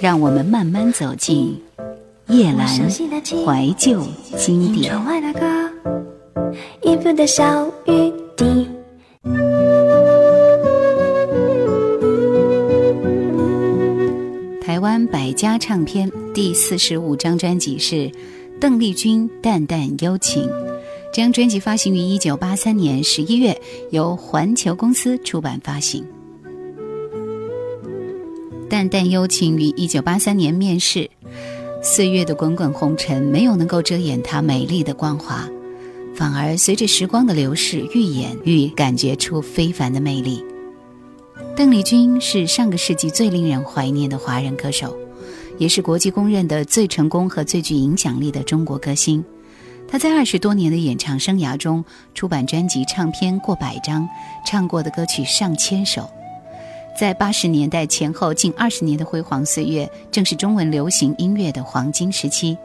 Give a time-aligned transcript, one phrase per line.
[0.00, 1.60] 让我们慢慢走进
[2.28, 4.00] 夜阑怀旧
[4.36, 4.92] 经典。
[14.62, 18.08] 台湾百家唱片第四十五张专辑是
[18.60, 20.44] 邓丽君《淡淡幽情》，
[21.12, 26.04] 这张专辑发行于一九八三年十一月，由环球公司出版发行。
[28.78, 31.10] 淡淡幽情于一九八三年面世，
[31.82, 35.48] 岁月的滚滚红尘没有能够遮掩她美丽的光华，
[36.14, 40.44] 反而随着时光的流逝，愈演愈感觉出非凡的魅力。
[41.56, 44.96] 邓丽君是上个世纪最令人怀念的华人歌手，
[45.58, 49.24] 也是国际公认的最成功和最具影响力的中国歌星。
[49.88, 54.08] 她在二十多年的演唱生涯中，出版专辑唱片过百张，
[54.46, 56.08] 唱过的歌曲上千首。
[56.98, 62.58] 在八十年代前后近二十年的辉煌岁月，正是中文流行音乐的黄金时期，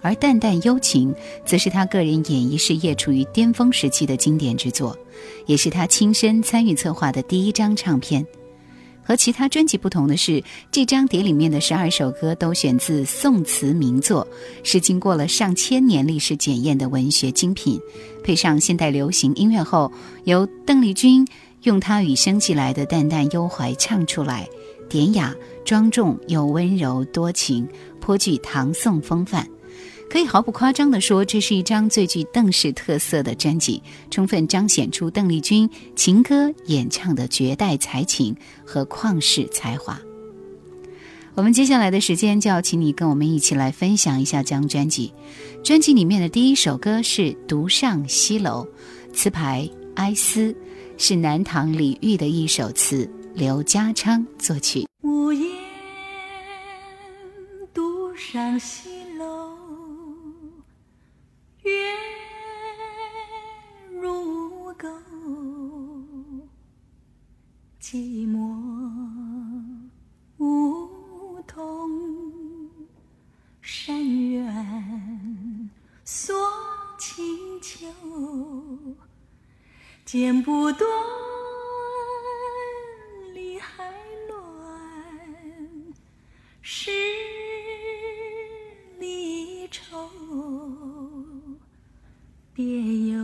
[0.00, 1.12] 而《淡淡幽情》
[1.44, 4.96] 则是他个人演艺事业处于巅峰时期的经典之作，
[5.44, 8.26] 也是他亲身参与策划的第一张唱片。
[9.02, 14.26] 和其他专辑不同的是，这张碟里面的十二首歌都选自宋词名作，
[14.64, 17.78] 是经过了上千年历史检验的文学精品，
[18.24, 19.92] 配上现代流行音乐后，
[20.24, 21.26] 由邓丽君。
[21.62, 24.48] 用他与生俱来的淡淡幽怀唱出来，
[24.88, 25.34] 典雅
[25.64, 27.68] 庄重又温柔多情，
[28.00, 29.46] 颇具唐宋风范。
[30.10, 38.34] 可以毫不夸张地说，这是一张最具邓氏特色的专辑，充分彰显出邓丽君情歌演唱的绝代才情
[38.64, 40.00] 和旷世才华。
[41.34, 45.12] 我们接下来的时间就要请你跟我们一起来分享一下这张专辑。
[45.62, 48.66] 专辑里面的第一首歌是《独上西楼》，
[49.14, 50.54] 词牌哀思。
[50.96, 54.84] 是南唐李煜的一首词，刘家昌作曲。
[55.02, 55.48] 无言
[57.72, 59.56] 独上西楼，
[61.62, 61.70] 月
[64.00, 64.88] 如钩，
[67.80, 68.38] 寂寞
[70.38, 71.88] 梧桐
[73.62, 75.70] 山远
[76.04, 76.34] 锁
[76.98, 77.24] 清
[77.60, 77.86] 秋。
[80.10, 80.88] 剪不断，
[83.34, 83.84] 理还
[84.26, 85.94] 乱，
[86.62, 86.90] 是
[88.98, 90.08] 离愁，
[92.54, 92.64] 别
[93.10, 93.17] 有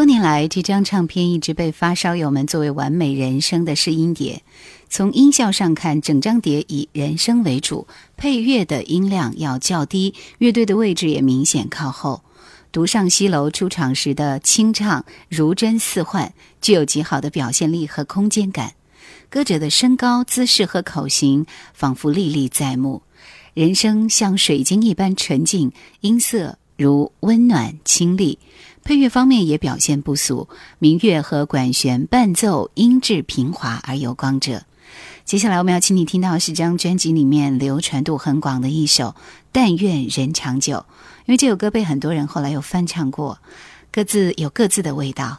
[0.00, 4.42] 多年来，这张唱片一直被发烧友们作为完美人生的试音碟。
[4.88, 7.86] 从音效上看，整张碟以人声为主，
[8.16, 12.22] 配乐的音量要较低，乐队的位置也明显靠后。
[12.72, 16.32] 独上西楼出场时的清唱如真似幻，
[16.62, 18.72] 具有极好的表现力和空间感。
[19.28, 21.44] 歌者的身高、姿势和口型
[21.74, 23.02] 仿佛历历在目，
[23.52, 25.70] 人声像水晶一般纯净，
[26.00, 28.38] 音色如温暖清丽。
[28.82, 30.48] 配乐方面也表现不俗，
[30.78, 34.62] 民乐和管弦伴奏音质平滑而有光泽。
[35.24, 39.04] 接下来我们要请你听到是这张专辑里面流传度很广的一首
[39.52, 40.76] 《但愿人长久》，
[41.26, 43.38] 因为这首歌被很多人后来又翻唱过，
[43.92, 45.38] 各自有各自的味道。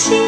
[0.00, 0.27] 这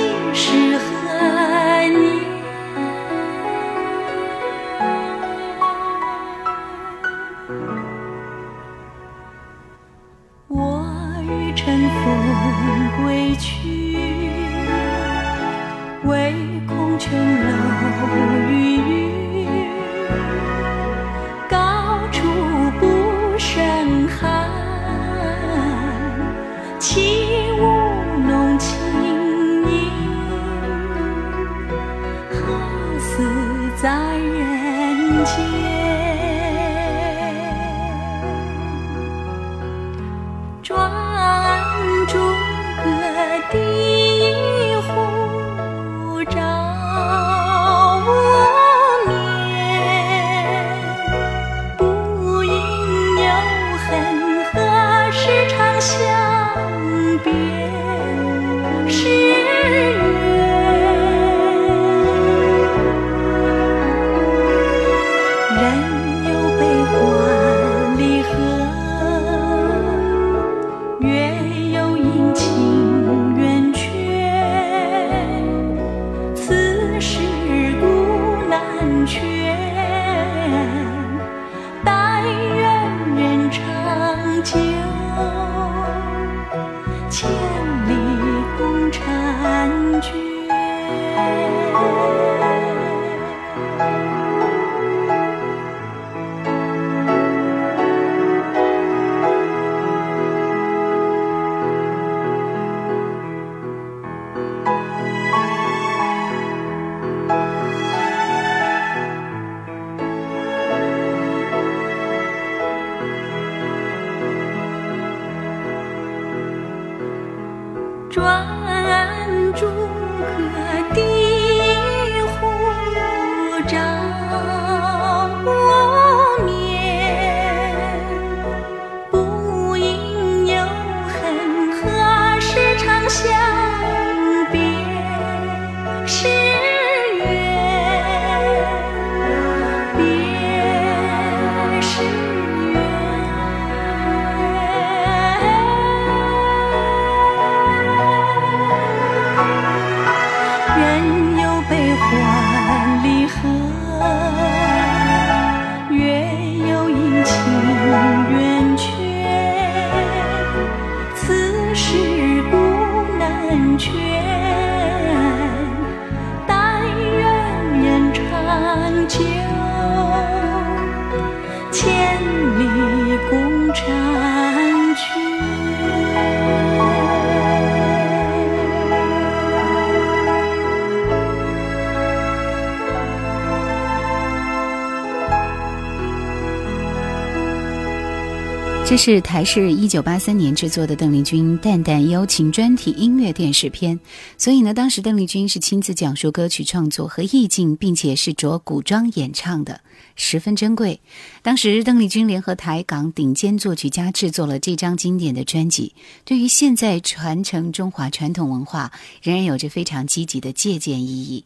[189.03, 193.99] 是台视一九八三年制作的邓丽君《淡淡幽情》专题音乐电视片，
[194.37, 199.81] 所以呢，当时邓丽君是亲自讲述歌曲创作和意境，并且是着古装演唱的，
[200.17, 201.01] 十分珍贵。
[201.41, 205.95] 当时邓丽君联合台港顶尖作曲家制作了这张经典的专辑，
[206.27, 208.93] 对于现在传承中华传统文化，
[209.23, 211.45] 仍然有着非常积极的借鉴意义。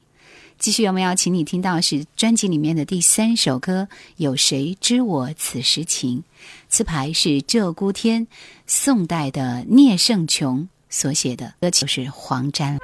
[0.58, 6.18] 继续，我们要请你听到是专辑里面的第三首歌，《有谁知我此时情》。
[6.68, 8.26] 词牌是鹧鸪天，
[8.66, 12.78] 宋代的聂胜琼所写的歌曲是黄沾。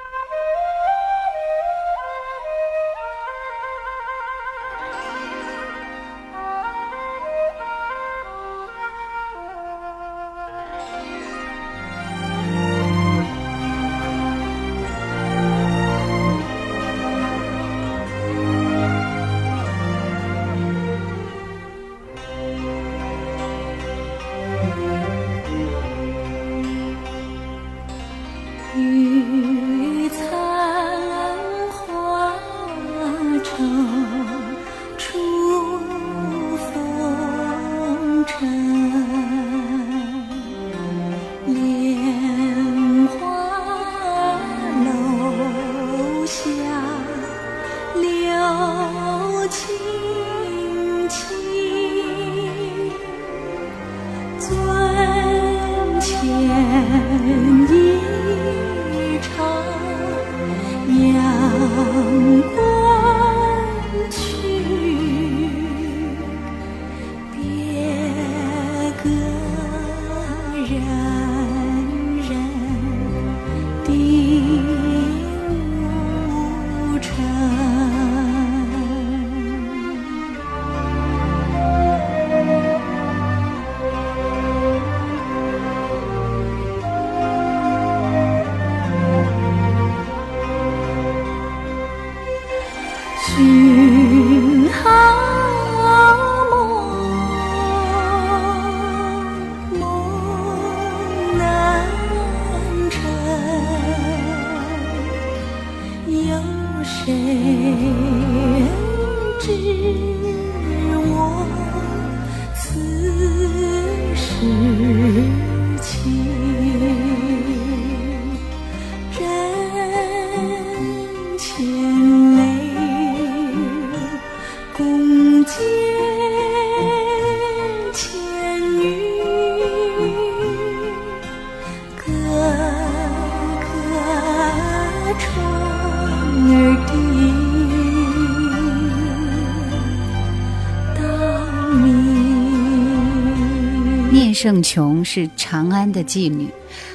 [144.21, 146.47] 聂胜琼是长安的妓女，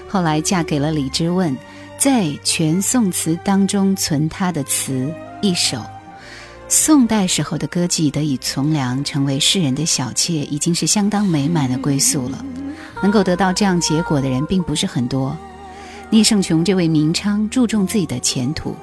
[0.08, 1.56] 后来嫁给了李之问，
[1.98, 5.82] 在全宋词当中存他的词一首。
[6.68, 12.44] 宋代时候的歌妓得以从良，成为世人的小妾，已经是相当美满的归宿了。
[13.02, 15.36] 能够得到这样结果的人并不是很多。
[16.10, 18.76] 聂胜琼这位名娼注重自己的前途。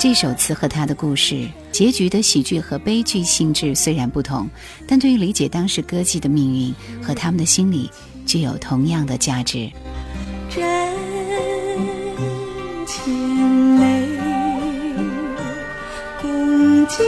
[0.00, 4.48] 这首词和他的故事结局的喜剧和悲剧性质虽然不同，
[4.88, 7.90] 但对于理解当时歌妓的命运和他们的心理
[8.24, 9.70] 具有同样的价值。
[10.48, 10.64] 真
[12.86, 14.06] 情泪，
[16.22, 17.04] 共结。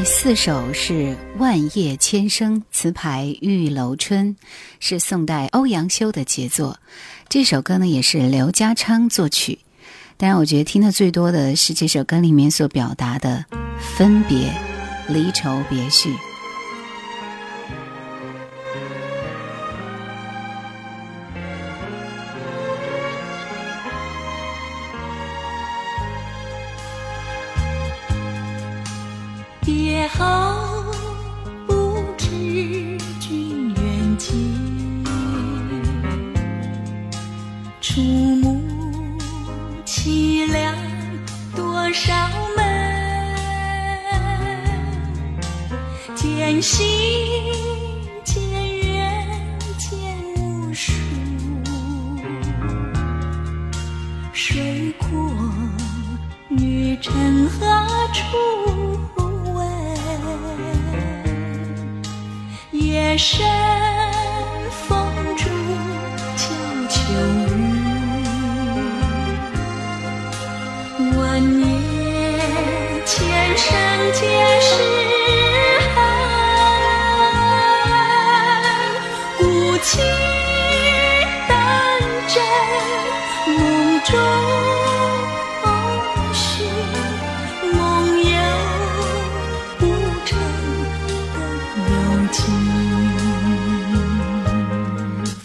[0.00, 0.92] 第四首是
[1.36, 4.34] 《万叶千声》，词牌玉楼春，
[4.78, 6.78] 是宋代欧阳修的杰作。
[7.28, 9.58] 这首歌呢，也是刘家昌作曲。
[10.16, 13.44] 当然，我觉得听的最多的是这首歌里面所表达的
[13.78, 14.50] 分别、
[15.06, 16.08] 离愁别绪。
[30.18, 30.59] 好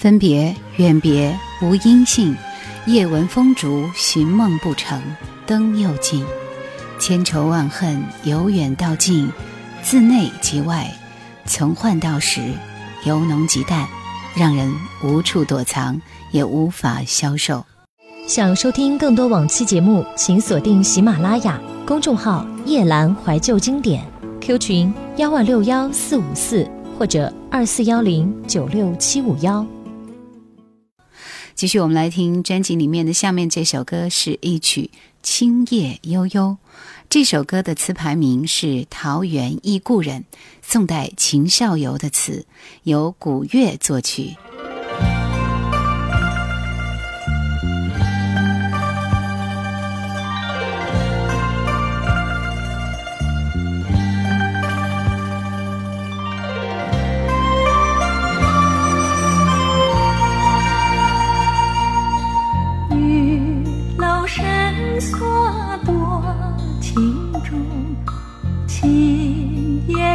[0.05, 2.38] 分别远别无音信，
[2.85, 5.01] 夜闻风烛寻梦不成，
[5.47, 6.24] 灯又尽，
[7.00, 9.27] 千愁万恨由远到近，
[9.81, 10.93] 自内及外，
[11.47, 12.53] 从幻到实，
[13.03, 13.88] 由浓及淡，
[14.35, 14.71] 让人
[15.03, 17.65] 无处躲藏，也无法消受。
[18.27, 24.05] 想收听更多往期节目，请锁定喜马拉雅公众号“夜阑怀旧经典
[24.39, 29.65] ”，Q 群幺二六幺四五四或者二四幺零九六七五幺。
[31.55, 34.91] 继续，我们来听专辑里面的下面这首歌，是一曲
[35.24, 36.41] 《青叶悠悠》。
[37.09, 40.25] 这首歌的词牌名是《桃源忆故人》，
[40.62, 42.45] 宋代秦孝游的词，
[42.83, 44.35] 由古月作曲。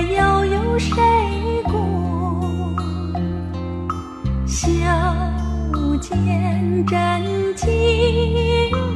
[0.02, 0.94] 又有谁
[1.64, 2.74] 共
[4.46, 4.66] 笑，
[6.00, 8.89] 见真情。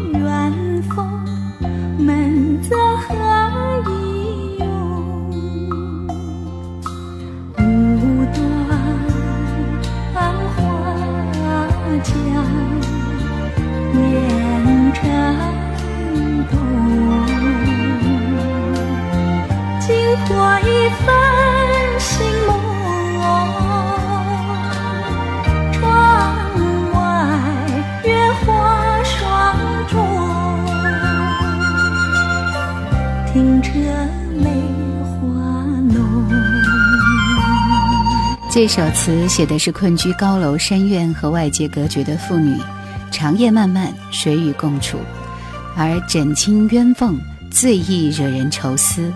[38.54, 42.56] 这首词写的是困居高楼深院和外界隔绝的妇女，
[43.10, 44.96] 长夜漫漫，谁与共处？
[45.76, 47.18] 而枕清鸳凤，
[47.50, 49.12] 最易惹人愁思。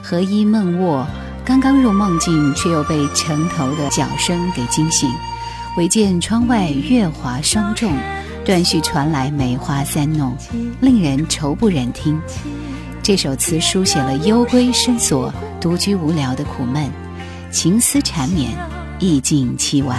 [0.00, 1.04] 合衣梦卧，
[1.44, 5.10] 刚刚入梦境，却又被城头的脚声给惊醒。
[5.76, 7.92] 唯见窗外月华霜重，
[8.44, 10.36] 断续传来梅花三弄，
[10.80, 12.16] 令人愁不忍听。
[13.02, 16.88] 这首词书写了幽闺深锁、独居无聊的苦闷，
[17.50, 18.76] 情思缠绵。
[18.98, 19.98] 意境凄婉。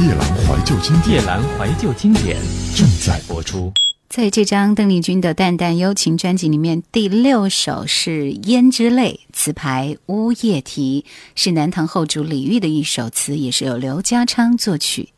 [0.00, 2.36] 夜阑怀旧经典，夜阑怀旧经典
[2.74, 3.72] 正在播出。
[4.08, 11.04] 在这张邓丽君的《淡淡幽情》专辑里面，第六首是《胭脂泪》，词牌乌夜啼，
[11.36, 15.10] 是南唐后主李煜的一首词，也是由刘家昌作曲。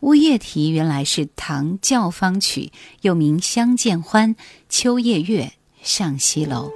[0.00, 4.34] 乌夜啼原来是唐教坊曲，又名《相见欢》，
[4.68, 5.52] 秋夜月
[5.84, 6.72] 上西楼。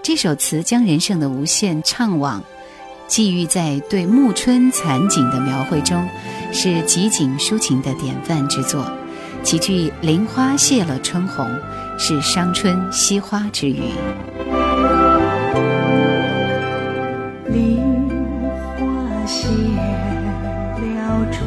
[0.00, 2.40] 这首词将人生的无限怅惘。
[3.12, 6.08] 寄寓在对暮春残景的描绘中，
[6.50, 8.90] 是极景抒情的典范之作。
[9.42, 11.46] 其句“林花谢了春红”，
[12.00, 13.82] 是伤春惜花之语。
[17.48, 18.08] 林
[18.78, 19.44] 花谢
[20.80, 21.46] 了春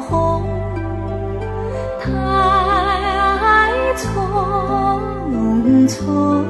[0.00, 0.42] 红，
[2.00, 2.10] 太
[3.98, 4.08] 匆
[5.86, 6.42] 匆。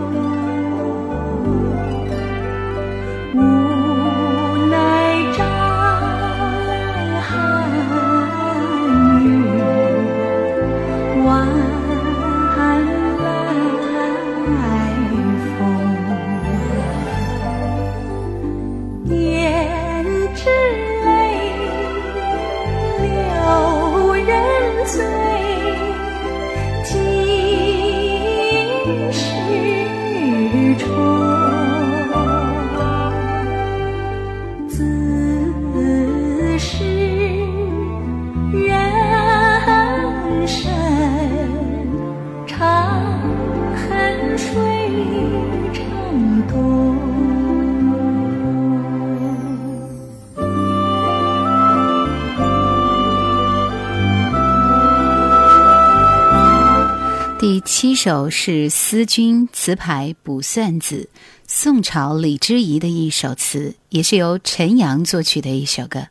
[58.05, 61.09] 首是思君词牌卜算子，
[61.49, 66.09] 宋朝李之仪的一首词，也是由陈阳作曲的一首歌。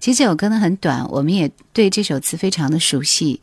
[0.00, 3.42] 其实这首歌呢很短，我们也对这首词非常的熟悉。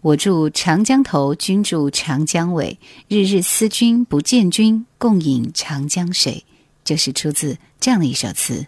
[0.00, 6.44] 我住长江头，君住长江尾，日日思君不见君，共饮长江水，
[6.82, 8.66] 就是出自这样的一首词。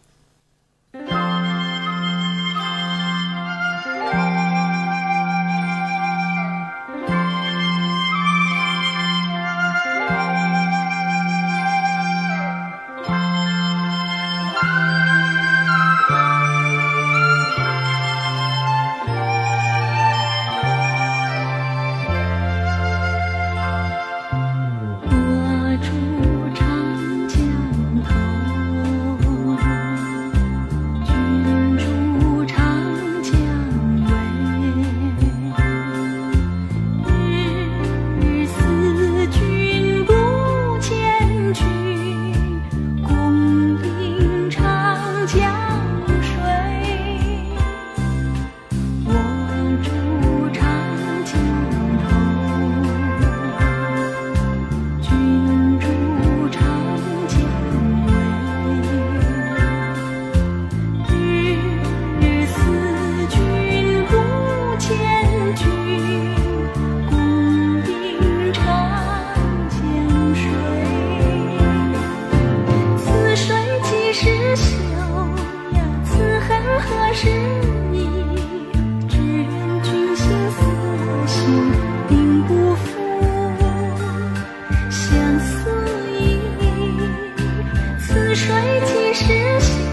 [89.14, 89.91] 是心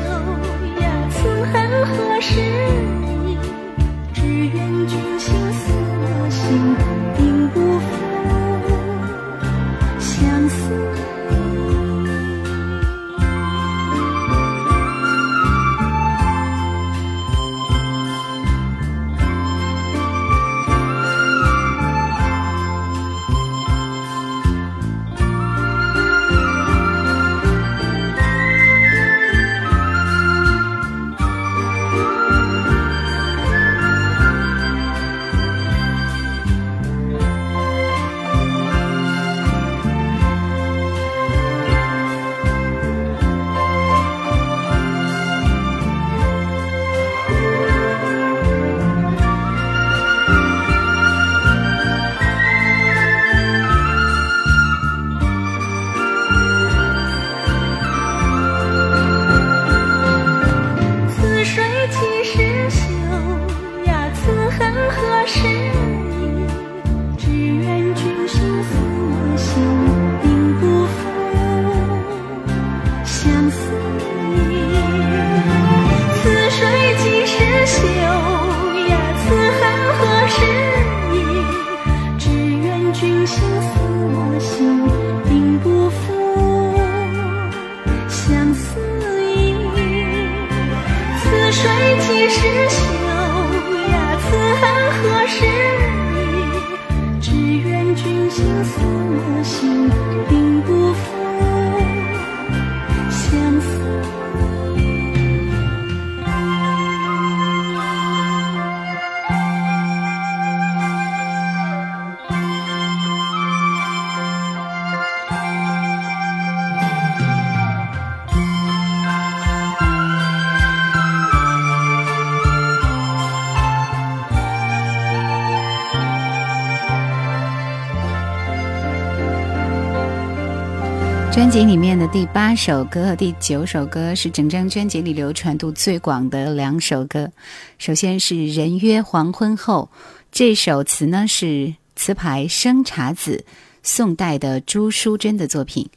[131.39, 137.31] 专辑里面的第八首歌和第九首歌是整张专辑里流传度最广的两首歌。
[137.77, 139.89] 首先是《人约黄昏后》，
[140.33, 143.45] 这首词呢是词牌生查子，
[143.83, 145.89] 宋代的朱淑珍的作品，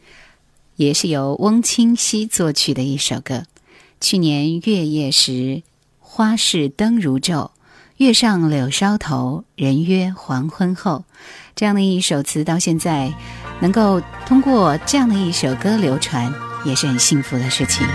[0.77, 3.43] 也是由翁清溪作曲的一首歌。
[4.01, 5.65] 去年月夜时，
[5.99, 7.51] 花市灯如昼，
[7.97, 11.05] 月上柳梢头，人约黄昏后。
[11.57, 13.13] 这样的一首词到现在。
[13.63, 17.87] 能够通过这样的一首歌流传，也是很幸福的事情。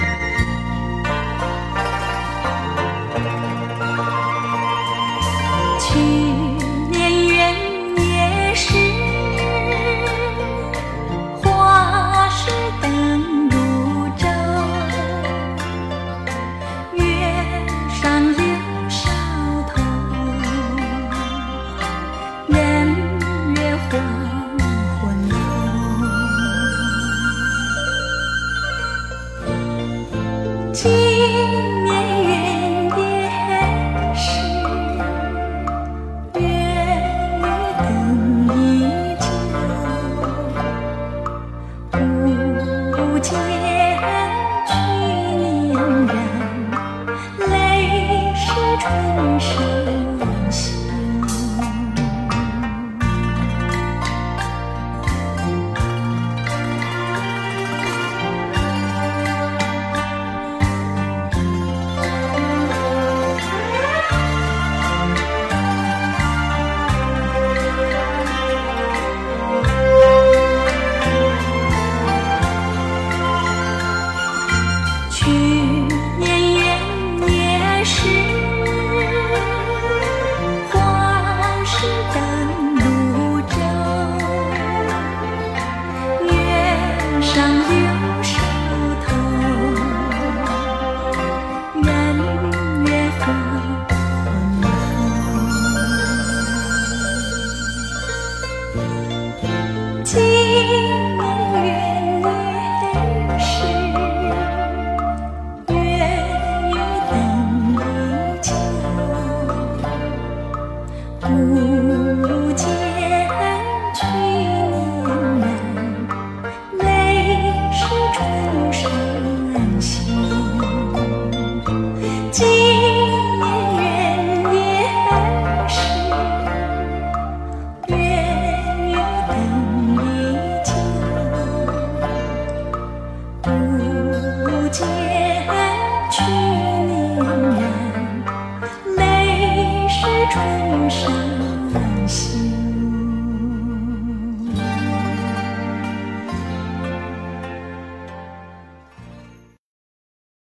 [48.90, 49.77] 不见。